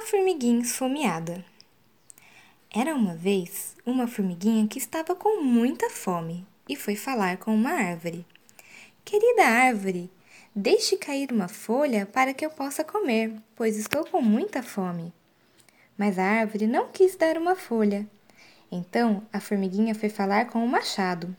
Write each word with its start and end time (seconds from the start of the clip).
formiguinha 0.00 0.62
esfomeada. 0.62 1.44
Era 2.72 2.94
uma 2.94 3.14
vez 3.14 3.76
uma 3.84 4.06
formiguinha 4.06 4.66
que 4.68 4.78
estava 4.78 5.14
com 5.14 5.42
muita 5.42 5.90
fome 5.90 6.46
e 6.68 6.76
foi 6.76 6.94
falar 6.94 7.36
com 7.36 7.54
uma 7.54 7.70
árvore. 7.70 8.24
Querida 9.04 9.44
árvore, 9.44 10.10
deixe 10.54 10.96
cair 10.96 11.32
uma 11.32 11.48
folha 11.48 12.06
para 12.06 12.32
que 12.32 12.46
eu 12.46 12.50
possa 12.50 12.84
comer, 12.84 13.34
pois 13.56 13.76
estou 13.76 14.04
com 14.04 14.22
muita 14.22 14.62
fome. 14.62 15.12
Mas 15.98 16.18
a 16.18 16.24
árvore 16.24 16.66
não 16.66 16.88
quis 16.88 17.16
dar 17.16 17.36
uma 17.36 17.56
folha. 17.56 18.06
Então 18.70 19.26
a 19.32 19.40
formiguinha 19.40 19.94
foi 19.94 20.08
falar 20.08 20.46
com 20.46 20.64
o 20.64 20.68
machado. 20.68 21.34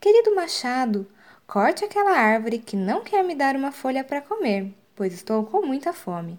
Querido 0.00 0.34
machado, 0.34 1.06
corte 1.46 1.84
aquela 1.84 2.18
árvore 2.18 2.58
que 2.58 2.76
não 2.76 3.02
quer 3.02 3.22
me 3.22 3.34
dar 3.34 3.54
uma 3.54 3.70
folha 3.70 4.02
para 4.02 4.20
comer, 4.20 4.74
pois 4.96 5.12
estou 5.12 5.44
com 5.44 5.64
muita 5.64 5.92
fome. 5.92 6.38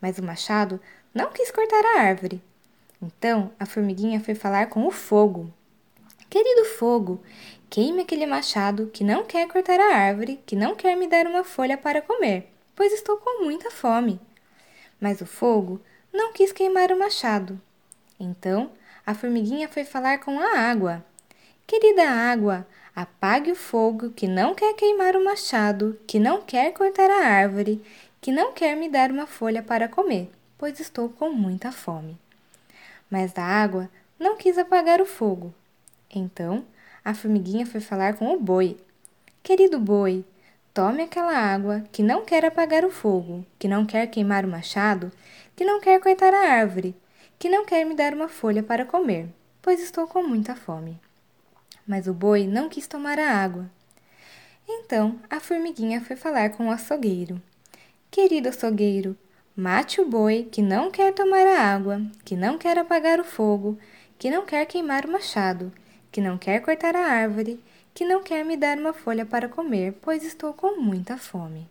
Mas 0.00 0.18
o 0.18 0.22
machado 0.22 0.80
não 1.14 1.30
quis 1.30 1.50
cortar 1.50 1.84
a 1.84 2.00
árvore. 2.00 2.42
Então 3.00 3.50
a 3.58 3.66
formiguinha 3.66 4.20
foi 4.20 4.34
falar 4.34 4.68
com 4.68 4.86
o 4.86 4.90
fogo. 4.90 5.52
Querido 6.28 6.64
fogo, 6.64 7.22
queime 7.70 8.02
aquele 8.02 8.26
machado 8.26 8.90
que 8.92 9.04
não 9.04 9.24
quer 9.24 9.46
cortar 9.48 9.78
a 9.78 9.96
árvore, 9.96 10.40
que 10.44 10.56
não 10.56 10.74
quer 10.74 10.96
me 10.96 11.06
dar 11.06 11.26
uma 11.26 11.44
folha 11.44 11.78
para 11.78 12.02
comer, 12.02 12.50
pois 12.74 12.92
estou 12.92 13.16
com 13.16 13.44
muita 13.44 13.70
fome. 13.70 14.20
Mas 15.00 15.20
o 15.20 15.26
fogo 15.26 15.80
não 16.12 16.32
quis 16.32 16.52
queimar 16.52 16.90
o 16.90 16.98
machado. 16.98 17.60
Então 18.18 18.70
a 19.04 19.14
formiguinha 19.14 19.68
foi 19.68 19.84
falar 19.84 20.18
com 20.18 20.40
a 20.40 20.58
água. 20.58 21.04
Querida 21.66 22.08
água, 22.08 22.66
apague 22.94 23.52
o 23.52 23.56
fogo 23.56 24.10
que 24.10 24.26
não 24.26 24.54
quer 24.54 24.74
queimar 24.74 25.14
o 25.14 25.24
machado, 25.24 25.98
que 26.06 26.18
não 26.18 26.40
quer 26.40 26.72
cortar 26.72 27.10
a 27.10 27.26
árvore, 27.26 27.82
que 28.26 28.32
não 28.32 28.52
quer 28.52 28.76
me 28.76 28.88
dar 28.88 29.12
uma 29.12 29.24
folha 29.24 29.62
para 29.62 29.88
comer, 29.88 30.28
pois 30.58 30.80
estou 30.80 31.08
com 31.08 31.30
muita 31.30 31.70
fome. 31.70 32.18
Mas 33.08 33.32
a 33.38 33.44
água 33.44 33.88
não 34.18 34.36
quis 34.36 34.58
apagar 34.58 35.00
o 35.00 35.06
fogo. 35.06 35.54
Então 36.12 36.64
a 37.04 37.14
formiguinha 37.14 37.64
foi 37.64 37.80
falar 37.80 38.14
com 38.14 38.34
o 38.34 38.40
boi. 38.40 38.78
Querido 39.44 39.78
boi, 39.78 40.24
tome 40.74 41.04
aquela 41.04 41.38
água 41.38 41.84
que 41.92 42.02
não 42.02 42.24
quer 42.24 42.44
apagar 42.44 42.84
o 42.84 42.90
fogo, 42.90 43.46
que 43.60 43.68
não 43.68 43.86
quer 43.86 44.08
queimar 44.08 44.44
o 44.44 44.48
machado, 44.48 45.12
que 45.54 45.64
não 45.64 45.80
quer 45.80 46.00
cortar 46.00 46.34
a 46.34 46.50
árvore, 46.50 46.96
que 47.38 47.48
não 47.48 47.64
quer 47.64 47.86
me 47.86 47.94
dar 47.94 48.12
uma 48.12 48.26
folha 48.26 48.60
para 48.60 48.84
comer, 48.84 49.28
pois 49.62 49.80
estou 49.80 50.08
com 50.08 50.24
muita 50.24 50.56
fome. 50.56 50.98
Mas 51.86 52.08
o 52.08 52.12
boi 52.12 52.48
não 52.48 52.68
quis 52.68 52.88
tomar 52.88 53.20
a 53.20 53.30
água. 53.30 53.70
Então 54.68 55.16
a 55.30 55.38
formiguinha 55.38 56.00
foi 56.00 56.16
falar 56.16 56.50
com 56.50 56.66
o 56.66 56.72
açougueiro. 56.72 57.40
Querido 58.16 58.48
açougueiro, 58.48 59.14
mate 59.54 60.00
o 60.00 60.06
boi 60.06 60.48
que 60.50 60.62
não 60.62 60.90
quer 60.90 61.12
tomar 61.12 61.46
a 61.46 61.60
água, 61.60 62.00
que 62.24 62.34
não 62.34 62.56
quer 62.56 62.78
apagar 62.78 63.20
o 63.20 63.24
fogo, 63.24 63.78
que 64.18 64.30
não 64.30 64.46
quer 64.46 64.64
queimar 64.64 65.04
o 65.04 65.12
machado, 65.12 65.70
que 66.10 66.18
não 66.18 66.38
quer 66.38 66.62
cortar 66.62 66.96
a 66.96 67.04
árvore, 67.04 67.60
que 67.92 68.06
não 68.06 68.22
quer 68.22 68.42
me 68.42 68.56
dar 68.56 68.78
uma 68.78 68.94
folha 68.94 69.26
para 69.26 69.50
comer, 69.50 69.98
pois 70.00 70.24
estou 70.24 70.54
com 70.54 70.80
muita 70.80 71.18
fome. 71.18 71.68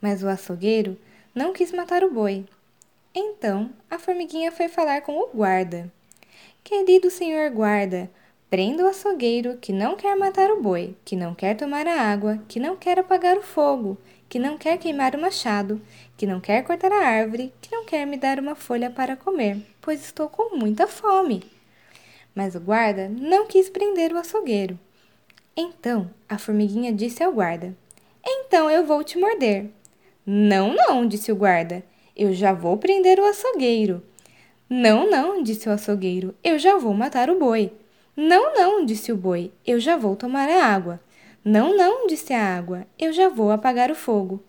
Mas 0.00 0.22
o 0.22 0.28
açougueiro 0.28 0.96
não 1.34 1.52
quis 1.52 1.72
matar 1.72 2.04
o 2.04 2.12
boi. 2.12 2.46
Então 3.12 3.68
a 3.90 3.98
formiguinha 3.98 4.52
foi 4.52 4.68
falar 4.68 5.00
com 5.00 5.18
o 5.18 5.30
guarda. 5.34 5.92
Querido 6.62 7.10
senhor 7.10 7.50
guarda, 7.50 8.08
prenda 8.48 8.84
o 8.84 8.88
açougueiro 8.88 9.56
que 9.56 9.72
não 9.72 9.96
quer 9.96 10.16
matar 10.16 10.48
o 10.48 10.62
boi, 10.62 10.94
que 11.04 11.16
não 11.16 11.34
quer 11.34 11.56
tomar 11.56 11.88
a 11.88 12.02
água, 12.02 12.38
que 12.46 12.60
não 12.60 12.76
quer 12.76 13.00
apagar 13.00 13.36
o 13.36 13.42
fogo, 13.42 13.98
que 14.28 14.38
não 14.38 14.58
quer 14.58 14.78
queimar 14.78 15.14
o 15.14 15.20
machado, 15.20 15.80
que 16.16 16.26
não 16.26 16.40
quer 16.40 16.64
cortar 16.64 16.92
a 16.92 17.06
árvore, 17.06 17.52
que 17.60 17.74
não 17.74 17.84
quer 17.84 18.06
me 18.06 18.16
dar 18.16 18.38
uma 18.38 18.54
folha 18.54 18.90
para 18.90 19.16
comer, 19.16 19.58
pois 19.80 20.04
estou 20.04 20.28
com 20.28 20.56
muita 20.56 20.86
fome. 20.86 21.42
Mas 22.34 22.54
o 22.54 22.60
guarda 22.60 23.08
não 23.08 23.46
quis 23.46 23.70
prender 23.70 24.12
o 24.12 24.18
açougueiro. 24.18 24.78
Então 25.56 26.10
a 26.28 26.36
formiguinha 26.36 26.92
disse 26.92 27.22
ao 27.22 27.32
guarda: 27.32 27.74
Então 28.24 28.70
eu 28.70 28.84
vou 28.84 29.02
te 29.02 29.18
morder. 29.18 29.70
Não, 30.26 30.74
não, 30.74 31.06
disse 31.06 31.32
o 31.32 31.36
guarda. 31.36 31.82
Eu 32.14 32.34
já 32.34 32.52
vou 32.52 32.76
prender 32.76 33.18
o 33.18 33.24
açougueiro. 33.24 34.02
Não, 34.68 35.08
não, 35.08 35.42
disse 35.42 35.68
o 35.68 35.72
açougueiro. 35.72 36.34
Eu 36.42 36.58
já 36.58 36.76
vou 36.76 36.92
matar 36.92 37.30
o 37.30 37.38
boi. 37.38 37.72
Não, 38.16 38.52
não, 38.54 38.84
disse 38.84 39.12
o 39.12 39.16
boi. 39.16 39.52
Eu 39.64 39.78
já 39.78 39.96
vou 39.96 40.16
tomar 40.16 40.48
a 40.48 40.66
água. 40.66 41.00
Não, 41.48 41.76
não, 41.76 42.08
disse 42.08 42.32
a 42.32 42.56
água, 42.56 42.88
eu 42.98 43.12
já 43.12 43.28
vou 43.28 43.52
apagar 43.52 43.88
o 43.88 43.94
fogo. 43.94 44.42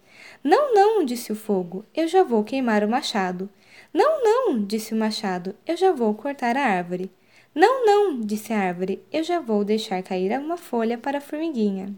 Não, 0.43 0.73
não, 0.73 1.05
disse 1.05 1.31
o 1.31 1.35
fogo, 1.35 1.85
eu 1.93 2.07
já 2.07 2.23
vou 2.23 2.43
queimar 2.43 2.83
o 2.83 2.89
machado. 2.89 3.47
Não, 3.93 4.23
não, 4.23 4.65
disse 4.65 4.95
o 4.95 4.97
machado, 4.97 5.55
eu 5.63 5.77
já 5.77 5.91
vou 5.91 6.15
cortar 6.15 6.57
a 6.57 6.65
árvore. 6.65 7.11
Não, 7.53 7.85
não, 7.85 8.19
disse 8.19 8.51
a 8.51 8.59
árvore, 8.59 9.05
eu 9.13 9.23
já 9.23 9.39
vou 9.39 9.63
deixar 9.63 10.01
cair 10.01 10.39
uma 10.39 10.57
folha 10.57 10.97
para 10.97 11.19
a 11.19 11.21
formiguinha. 11.21 11.93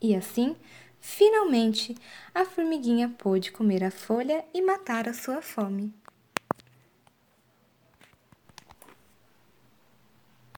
E 0.00 0.14
assim, 0.14 0.54
finalmente, 1.00 1.96
a 2.32 2.44
formiguinha 2.44 3.12
pôde 3.18 3.50
comer 3.50 3.82
a 3.82 3.90
folha 3.90 4.44
e 4.54 4.62
matar 4.62 5.08
a 5.08 5.14
sua 5.14 5.42
fome. 5.42 5.92